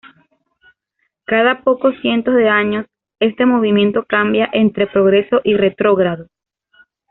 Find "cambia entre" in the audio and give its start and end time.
4.05-4.87